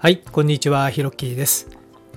[0.00, 1.66] はい、こんにちは、ひろっきーです。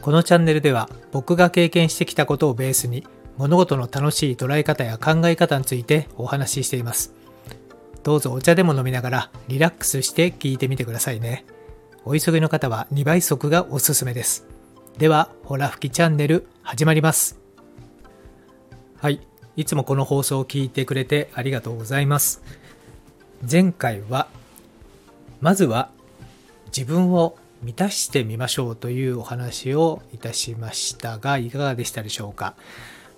[0.02, 3.08] このチャンネルでは僕が経験してきたことをベースに
[3.38, 7.12] 物事の楽しい捉え方や考え方についてお話ししています。
[8.04, 11.44] どうぞお茶でも飲みながらリラックスして聞いてみてくださいね。
[12.06, 14.46] お急ぎの方は2倍速がおすすめです。
[15.00, 17.40] では、ほら吹きチャンネル始まります。
[18.98, 19.22] はい、
[19.56, 22.44] いつもこの放送を聞いてくれてありがとうございます。
[23.52, 24.28] 前回は、
[25.40, 25.90] まずは
[26.68, 32.56] 自分を満たしてみましょうというお話をいたしましたがいかがでしたでしょうか？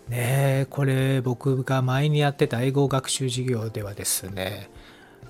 [0.09, 0.17] ね
[0.63, 4.69] えこれ僕が前にやってた英語学習授業ではですね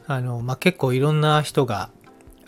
[0.07, 1.91] あの、まあ、結構いろんな人が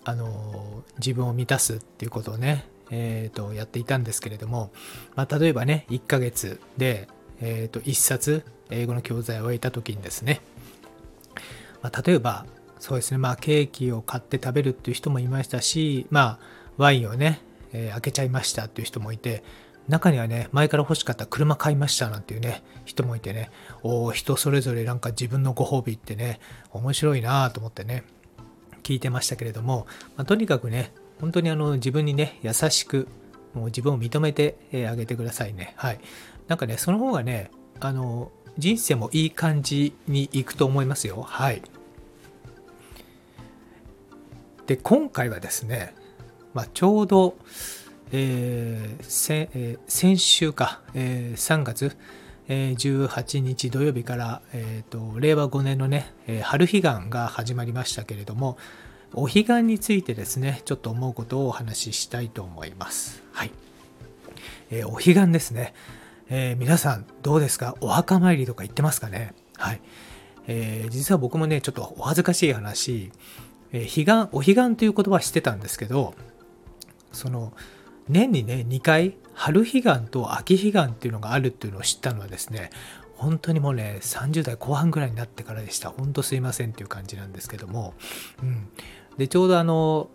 [0.03, 4.71] あの自分を満たすっていうことをね、えー、とやっていたんですけれども、
[5.15, 7.07] まあ、例えばね1ヶ月で、
[7.41, 10.41] えー、と1冊英語の教材を終えた時にですね、
[11.83, 12.47] まあ、例えば
[12.79, 16.39] そうですね、まあ、ケーキを買って食べるっていう人もいましたし、まあ、
[16.77, 17.41] ワインをね、
[17.73, 19.43] えー開けちゃいましたっていう人もいて、
[19.87, 23.51] 中にはね、前から欲しかった車買いましたなんていうね、人もいてね、
[23.83, 26.39] おー人それぞれなんか自分のご褒美ってね、
[26.71, 28.03] 面白いなと思ってね、
[28.83, 33.07] 聞いてましたけれども、まあとにかくね、本当にあの自分にね、優しく、
[33.53, 34.57] もう自分を認めて
[34.89, 35.73] あげてくださいね。
[35.77, 35.99] はい。
[36.47, 41.21] なんかね、その方がね、あの、人生もいい感じにいくと思いますよ。
[41.21, 41.61] はい。
[44.67, 45.93] で今回はですね、
[46.53, 47.37] まあ、ちょうど、
[48.11, 51.95] えーせえー先週か、えー3月、
[52.47, 58.57] えー18日土曜日から、えーと令和5年のね、えー春彼岸が始まりましたけれども
[59.13, 63.21] お彼岸についてですねちょっと思うことをお話ししたいと思います。
[63.31, 63.51] はい。
[64.71, 65.73] えーお彼岸ですね、
[66.29, 67.75] えー皆さんどうですか？
[67.81, 69.35] お墓参りとか行ってますかね？
[69.57, 69.81] はい、
[70.47, 73.11] えー実は僕もねちょっとお恥ずかしい話
[73.71, 76.13] えー彼岸お彼岸という言葉は知ってたんですけど
[77.11, 77.53] その
[78.07, 82.69] 年にね2回春彼岸と秋彼岸っていうのがあるっていうのを知ったのはですね
[83.17, 85.89] 本当にもうね30代後半ぐらいになってからでした。
[85.89, 87.93] 本当すいませんっていう感じなんですけども、
[88.43, 88.67] うん、
[89.17, 90.09] でちょうどあの、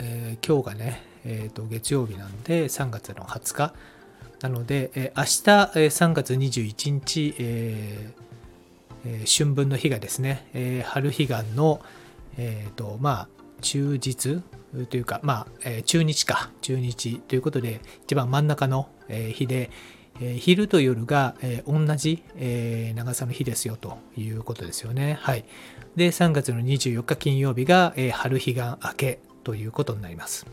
[0.00, 3.74] えー今日がね、えーと月曜日なんで3月の20日。
[4.40, 8.22] なので、えー明日、えー3月21日、えー
[9.06, 11.80] えー春分の日がですね、えー春彼岸の、
[12.36, 13.28] えーとまあ、
[13.60, 14.42] 中日
[14.88, 19.70] というか、まあえー中日か中日ということで一番真ん中の、えー日で、
[20.20, 25.18] えー昼と夜が、えー同じ、えー長さの日ですよということですよね。
[25.20, 25.44] はい、
[25.96, 30.46] で3月の24日金曜日が、えー春彼岸明けということになります。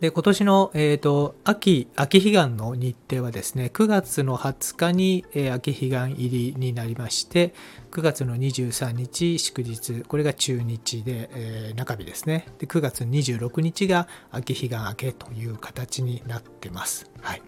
[0.00, 7.54] で今年の、えー、と秋秋彼岸の日程はですね9月の20日に、えー秋彼岸入りになりまして
[7.92, 10.02] 9月の23日祝日。
[10.02, 12.46] これが中日で、えー中日ですね。
[12.58, 17.10] で9月26日が秋彼岸明けという形になってます。
[17.22, 17.42] はい、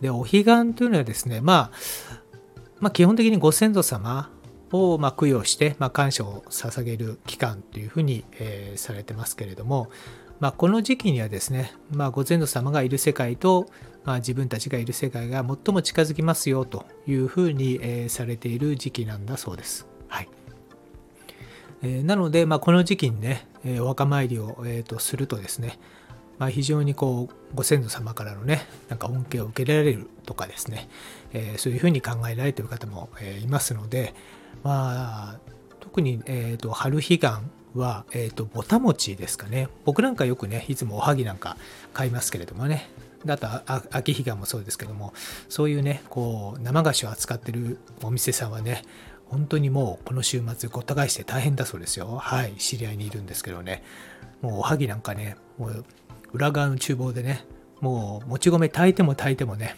[0.00, 1.70] でお彼岸というのはですね、まあ、
[2.80, 4.30] まあ基本的にご先祖様
[4.72, 9.90] をま供養して、まあ、感謝を捧げる期間というふうに、えーされてますけれども、
[10.42, 13.68] まあ、この時期にはですね、まあ、ご先祖様がいる世界と、
[14.02, 19.86] まあ、自分たちがいる世界が最も近づきますよというふうに、えーされている時期なんだそうです。
[20.08, 20.28] はい
[21.82, 25.78] えーなので、まあ、この時期にね、えーお墓参りを、えーとするとですね、
[26.40, 30.88] まあ、非常にこうご先祖様からのねなんか恩恵を受けられるとかですね、
[31.32, 34.12] えーそういうふうに考えられている方も、えーいますので、
[34.64, 35.40] まあ、
[35.78, 37.28] 特に、えーと春彼岸
[37.74, 39.68] は、えーとぼた餅ですかね。
[39.84, 41.56] 僕なんかよくねいつもおはぎなんか
[41.92, 42.88] 買いますけれどもね。
[43.28, 45.12] あとあ秋彼岸もそうですけども
[45.48, 48.82] そういうねこう生菓子を扱ってるお店さんはね
[49.26, 52.16] 本当にもうこの週末ごった返して大変だそうですよ。
[52.16, 53.82] はい知り合いにいるんですけどね。
[54.40, 55.84] もうおはぎなんかねもう
[56.32, 57.44] 裏側の厨房でね
[57.80, 59.76] もうもち米炊いても炊いてもね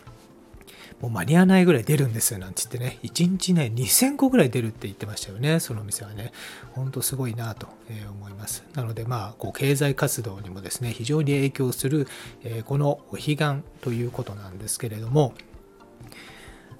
[1.00, 2.98] もう間に合わないぐらい出るんですよなんつってね。
[3.02, 6.32] 1日ね2000個ぐらい出るって言ってましたよねそのお店はね。
[6.72, 7.68] ほんとすごいなと
[8.10, 8.64] 思います。
[8.74, 12.06] なのでまあこう経済活動にもですね非常に影響する
[12.42, 15.34] えこのお彼岸ということなんですけれども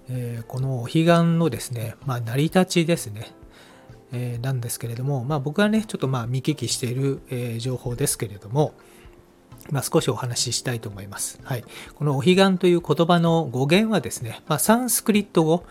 [0.09, 1.05] えこのお彼岸
[1.39, 3.33] のですね、まあ、成り立ちですね、
[4.13, 8.75] えなんですけれども、まあ、僕はねちょっとまあ見聞きしている、え情報ですけれども、
[9.71, 11.41] まあ、少しお話ししたいと思います。
[11.43, 11.65] はい、
[11.95, 15.65] このお彼岸という言葉の語源はですね、まあ、サンスクリット語、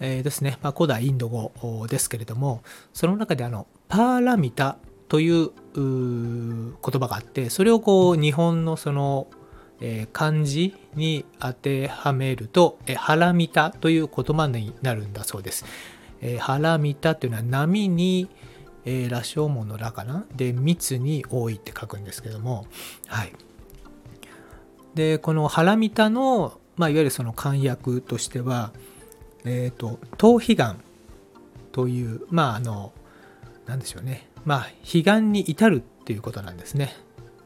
[0.00, 2.62] えーですね、まあ、古代インド語ですけれども
[2.92, 4.76] その中であのパーラミタ
[5.08, 9.28] という言葉があってそれをこう日本のその、
[9.80, 15.64] え漢字に当てはめると、えハラミタという言葉になるんだそうです。
[16.20, 18.28] えハラミタというのは波に、
[18.84, 20.24] えー、羅生門の羅かな？
[20.34, 22.66] で密に多いって書くんですけども。
[23.06, 23.32] はい。
[24.94, 28.72] でこのハラミタの、まあ、いわゆるその漢訳としては
[29.44, 30.80] えっ、ー、と頭皮がん
[31.72, 32.92] というまああの
[33.66, 34.28] なんでしょうね。
[34.44, 36.94] まあ彼岸に至るっていうことなんですね。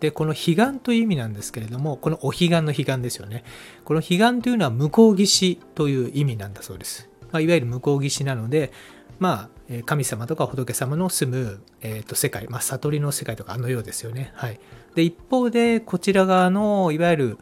[0.00, 3.44] でこの彼岸という意味なんですけれどもこのお彼岸の彼岸ですよね。
[3.84, 8.72] この彼岸というのは向こう岸という意味なんだそうです、まあ、いわゆる向こう岸なので
[9.18, 14.60] まあ神様とか仏様の住む、えー、と世界、まあ、悟りの世界とかあのようですよねはい
[14.94, 17.38] で一方でこちら側のいわゆる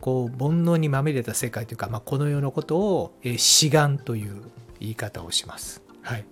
[0.00, 4.42] こう煩悩にまみれた世界というか、まあ、この世のことを、えー、志願という
[4.80, 5.82] 言い方をします。
[6.02, 6.24] はい、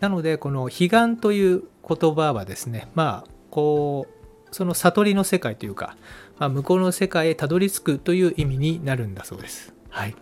[0.00, 5.96] なのでこの彼岸という言葉はですねまあこうその悟りの世界というか、
[6.38, 9.74] まあ、向こうの世界へたどり着くという意味になるんだそうです。
[9.90, 10.16] はい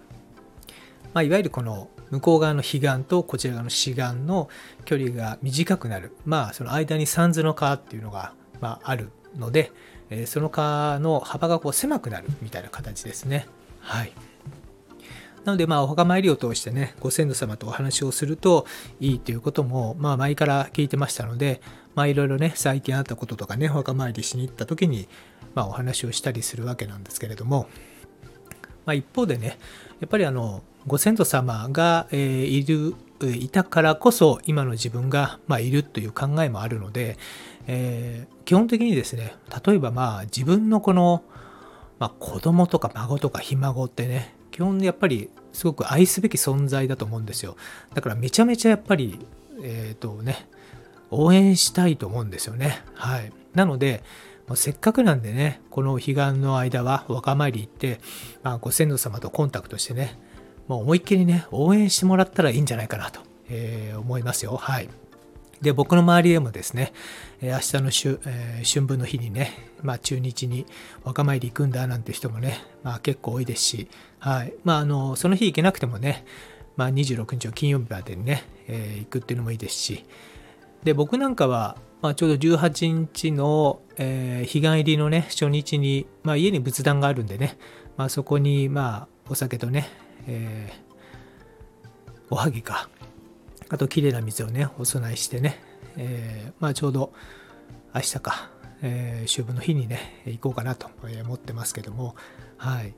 [1.15, 4.49] まあ、いわゆるこの向こう側の彼岸とこちら側の志願の
[4.85, 9.73] 距離が短くなるまあその間に三途の川っていうのが、まあ、あるので、
[10.11, 13.47] えその川の幅がこう狭くなるみたいな形ですね。
[13.81, 14.13] はい。
[15.45, 18.67] なので、まあ、お墓参りを通してね、ご先祖様とお話をすると
[18.99, 21.61] いいということも、まあ、前から聞いてましたので、
[21.95, 25.07] まあ、いろいろね、最近あったこととかね、お墓参りしに行った時に、
[25.55, 27.69] まあ、お話をしたりするわけなんですけれども、
[28.87, 29.59] まあ、一方でね、
[30.01, 32.95] やっぱりあの、ご先祖様が、えー、いる、
[33.35, 37.17] いたからこそ、今の自分が、まあ、いるという考えもあるので、
[37.67, 39.35] えー、基本的にですね
[39.65, 41.23] 例えばまあ自分のこの、
[41.99, 47.57] まあ、子供とか孫とかひ孫ってね基本やっぱりすごく愛すべき存在だと思うんですよ。
[47.95, 49.19] だからめちゃめちゃやっぱり
[49.63, 50.49] えっ、ー、とね
[51.11, 52.83] 応援したいと思うんですよね。
[52.95, 53.33] はい。
[53.55, 54.03] なので
[54.55, 58.01] せっかくなんでねこの彼岸の間はお墓参り行って、
[58.43, 60.19] まあ、ご先祖様とコンタクトしてね
[60.69, 64.89] もう思いっきりね応援してもらったらいいんじゃないかなと、えー、思いますよはい
[65.65, 66.93] で、僕の周りでもですね、
[67.41, 69.51] え明日の春,、えー、春分の日にね、
[69.83, 70.67] まあ、中日に
[71.05, 73.89] 若参り行くんだなんて人もね、まあ、結構多いですし、
[74.19, 74.53] はい。
[74.63, 76.27] まあ、あの、その日行けなくてもね、
[76.77, 80.05] まあ、26日の金曜日までにね、えー、行くっていうのもいいですし、
[80.85, 87.57] で、僕なんかは、まあ、ちょうど18日の、えー、彼岸入りのね、初日に、まあ、家に仏壇があるんでね、
[87.97, 89.89] まあ、そこに、まあ、お酒とね、
[90.27, 92.91] えー、おはぎか、
[93.71, 95.59] あと、きれいな水をね、お供えしてね、
[95.97, 97.15] えー、まあ、ちょうど
[97.95, 98.51] 明日か、
[98.83, 100.91] えー、秋分の日にね、行こうかなと
[101.25, 102.15] 思ってますけども、
[102.59, 102.95] はい。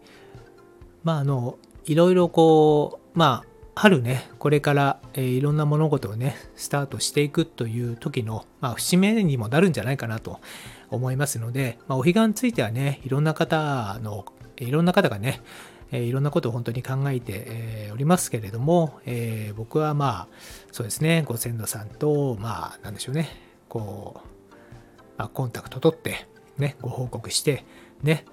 [1.05, 10.40] まあ、あの、いろいろこう、まあ、春ね、これから、えー、いろんな物事をね、スタートしていくという時の、まあ、節目にもなるんじゃないかなと
[10.88, 14.25] 思いますので、まあ、お彼岸についてはね、いろんな方の、
[14.56, 15.43] いろんな方がね、
[15.93, 20.28] えいろんなことを本当に考えて、えおりますけれども、え僕はまあ
[20.73, 23.28] そうですねご先祖さんとまあなんでしょうね
[23.69, 24.55] こう、
[25.17, 26.26] まあ、コンタクト取って
[26.58, 27.64] ねご報告して
[28.02, 28.25] ね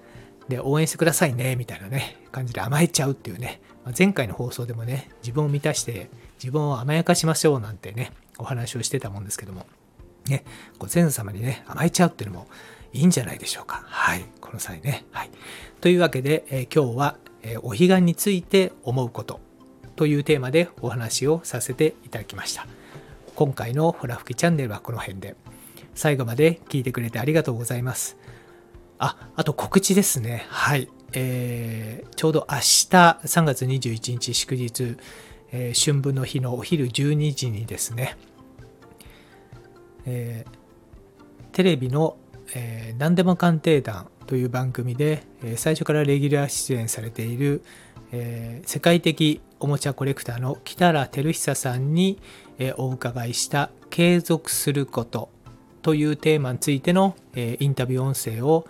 [0.48, 9.66] で応援してくださいねみたいなね感じで甘えちゃうっていうね、ま前回の放送でもね自分を満たして自分を甘やかしましょうなんてねお話をしてたもんですけども
[10.28, 10.44] ね
[10.78, 12.46] ご先祖様にね甘えちゃうっていうのも
[12.92, 15.30] いいんじゃないでしょうかはいこの際ねはい
[15.80, 19.40] というわけで、えー、今日はえお彼岸について思うこと
[19.96, 22.66] というテーマでお話をさせていただきました。
[23.36, 25.36] 今回のほら吹きチャンネルはこの辺で。
[25.94, 28.16] 最後まで聞いてくれてありがとうございます。
[29.04, 30.46] あ、あと告知ですね。
[30.48, 30.88] はい。
[31.12, 34.96] えー、ちょうど明日3月21日祝日、
[35.52, 38.16] えー、春分の日のお昼12時にですね、
[40.06, 42.16] えー、テレビの、
[42.54, 47.62] えー、何でも鑑定団という番組で、え最初からレギュラー出演されている、
[48.10, 52.18] え世界的おもちゃコレクターの北原照久さんに、
[52.58, 55.28] えお伺いした「継続すること」
[55.82, 58.66] というテーマについての、えインタビュー音声を、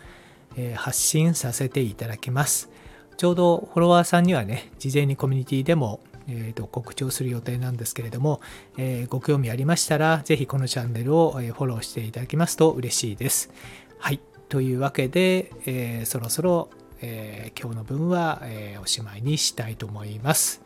[0.57, 2.71] え発信させていただきます。
[3.17, 8.41] ちょうどフォロワーさんにはね、事前にコミュニティでも、えー、と告知をする予定なんですけれども、
[8.77, 13.51] えー、ご興味ありましたら、ぜひこのチャンネルを、えフォローしていただきますと嬉しいです。
[13.99, 14.21] はい。
[14.49, 16.71] というわけで、えー、そろそろ、
[17.01, 20.63] えー、今日の分は、え、おしまいにしたいと思います。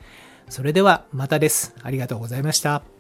[0.49, 1.75] それではまたです。
[1.83, 2.98] ありがとうございました。